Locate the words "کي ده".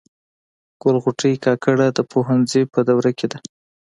3.17-3.39